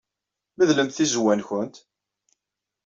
[0.57, 1.75] Medlemt tizewwa-nwent.